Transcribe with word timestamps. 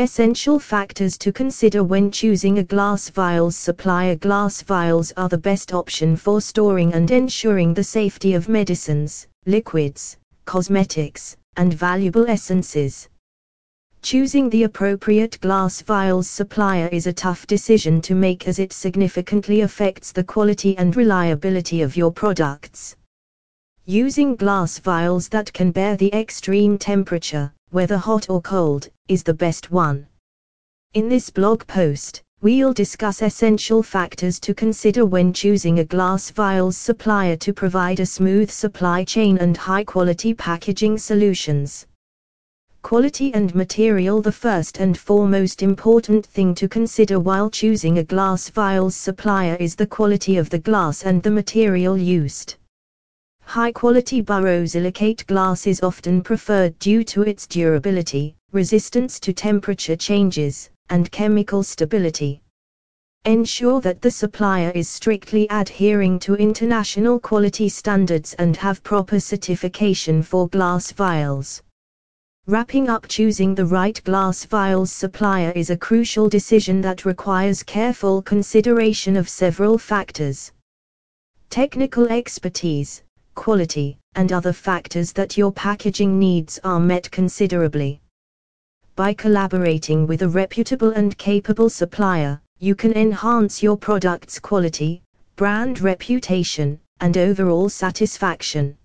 Essential 0.00 0.60
factors 0.60 1.18
to 1.18 1.32
consider 1.32 1.82
when 1.82 2.12
choosing 2.12 2.60
a 2.60 2.62
glass 2.62 3.10
vials 3.10 3.56
supplier 3.56 4.14
Glass 4.14 4.62
vials 4.62 5.12
are 5.16 5.28
the 5.28 5.36
best 5.36 5.72
option 5.72 6.14
for 6.14 6.40
storing 6.40 6.94
and 6.94 7.10
ensuring 7.10 7.74
the 7.74 7.82
safety 7.82 8.34
of 8.34 8.48
medicines, 8.48 9.26
liquids, 9.46 10.16
cosmetics, 10.44 11.36
and 11.56 11.74
valuable 11.74 12.30
essences. 12.30 13.08
Choosing 14.00 14.48
the 14.50 14.62
appropriate 14.62 15.36
glass 15.40 15.82
vials 15.82 16.28
supplier 16.28 16.86
is 16.92 17.08
a 17.08 17.12
tough 17.12 17.44
decision 17.48 18.00
to 18.02 18.14
make 18.14 18.46
as 18.46 18.60
it 18.60 18.72
significantly 18.72 19.62
affects 19.62 20.12
the 20.12 20.22
quality 20.22 20.78
and 20.78 20.94
reliability 20.94 21.82
of 21.82 21.96
your 21.96 22.12
products. 22.12 22.94
Using 23.84 24.36
glass 24.36 24.78
vials 24.78 25.28
that 25.30 25.52
can 25.52 25.72
bear 25.72 25.96
the 25.96 26.14
extreme 26.14 26.78
temperature, 26.78 27.52
whether 27.70 27.96
hot 27.96 28.30
or 28.30 28.40
cold, 28.40 28.88
is 29.08 29.22
the 29.22 29.34
best 29.34 29.70
one. 29.70 30.06
In 30.94 31.08
this 31.08 31.28
blog 31.30 31.66
post, 31.66 32.22
we'll 32.40 32.72
discuss 32.72 33.20
essential 33.20 33.82
factors 33.82 34.40
to 34.40 34.54
consider 34.54 35.04
when 35.04 35.32
choosing 35.32 35.80
a 35.80 35.84
glass 35.84 36.30
vials 36.30 36.76
supplier 36.76 37.36
to 37.36 37.52
provide 37.52 38.00
a 38.00 38.06
smooth 38.06 38.50
supply 38.50 39.04
chain 39.04 39.38
and 39.38 39.56
high 39.56 39.84
quality 39.84 40.32
packaging 40.32 40.96
solutions. 40.96 41.86
Quality 42.82 43.34
and 43.34 43.54
material 43.54 44.22
The 44.22 44.32
first 44.32 44.78
and 44.78 44.96
foremost 44.96 45.62
important 45.62 46.24
thing 46.24 46.54
to 46.54 46.68
consider 46.68 47.18
while 47.18 47.50
choosing 47.50 47.98
a 47.98 48.04
glass 48.04 48.48
vials 48.48 48.94
supplier 48.94 49.56
is 49.56 49.74
the 49.74 49.86
quality 49.86 50.36
of 50.36 50.48
the 50.48 50.60
glass 50.60 51.02
and 51.02 51.22
the 51.22 51.30
material 51.30 51.98
used. 51.98 52.54
High-quality 53.48 54.24
borosilicate 54.24 55.26
glass 55.26 55.66
is 55.66 55.82
often 55.82 56.20
preferred 56.22 56.78
due 56.78 57.02
to 57.04 57.22
its 57.22 57.46
durability, 57.46 58.36
resistance 58.52 59.18
to 59.20 59.32
temperature 59.32 59.96
changes, 59.96 60.68
and 60.90 61.10
chemical 61.10 61.62
stability. 61.62 62.42
Ensure 63.24 63.80
that 63.80 64.02
the 64.02 64.10
supplier 64.10 64.70
is 64.72 64.86
strictly 64.86 65.46
adhering 65.48 66.18
to 66.18 66.34
international 66.34 67.18
quality 67.18 67.70
standards 67.70 68.34
and 68.34 68.54
have 68.54 68.82
proper 68.82 69.18
certification 69.18 70.22
for 70.22 70.46
glass 70.48 70.92
vials. 70.92 71.62
Wrapping 72.48 72.90
up 72.90 73.08
choosing 73.08 73.54
the 73.54 73.64
right 73.64 73.98
glass 74.04 74.44
vials 74.44 74.92
supplier 74.92 75.52
is 75.52 75.70
a 75.70 75.76
crucial 75.78 76.28
decision 76.28 76.82
that 76.82 77.06
requires 77.06 77.62
careful 77.62 78.20
consideration 78.20 79.16
of 79.16 79.26
several 79.26 79.78
factors. 79.78 80.52
Technical 81.48 82.08
expertise, 82.08 83.02
quality, 83.38 83.96
and 84.16 84.32
other 84.32 84.52
factors 84.52 85.12
that 85.12 85.36
your 85.36 85.52
packaging 85.52 86.18
needs 86.18 86.58
are 86.64 86.80
met 86.80 87.08
considerably. 87.12 88.00
By 88.96 89.14
collaborating 89.14 90.08
with 90.08 90.22
a 90.22 90.28
reputable 90.28 90.90
and 90.90 91.16
capable 91.16 91.70
supplier, 91.70 92.40
you 92.58 92.74
can 92.74 92.92
enhance 92.94 93.62
your 93.62 93.76
product's 93.76 94.40
quality, 94.40 95.04
brand 95.36 95.80
reputation, 95.80 96.80
and 96.98 97.16
overall 97.16 97.68
satisfaction. 97.68 98.76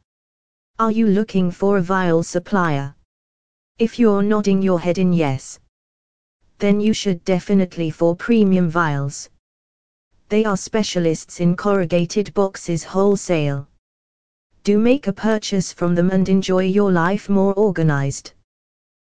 Are 0.77 0.91
you 0.91 1.07
looking 1.07 1.49
for 1.49 1.77
a 1.77 1.81
vial 1.81 2.21
supplier? 2.21 2.93
If 3.79 3.97
you're 3.97 4.21
nodding 4.21 4.61
your 4.61 4.79
head 4.79 4.99
in 4.99 5.13
yes, 5.13 5.59
then 6.59 6.79
you 6.79 6.93
should 6.93 7.25
definitely 7.25 7.89
for 7.89 8.15
premium 8.15 8.69
vials. 8.69 9.29
They 10.29 10.45
are 10.45 10.57
specialists 10.69 11.39
in 11.39 11.55
corrugated 11.55 12.31
boxes 12.35 12.83
wholesale 12.83 13.67
do 14.63 14.79
make 14.79 15.07
a 15.07 15.13
purchase 15.13 15.73
from 15.73 15.93
them 15.95 16.09
and 16.09 16.29
enjoy 16.29 16.63
your 16.63 16.91
life 16.91 17.27
more 17.29 17.53
organized. 17.53 18.31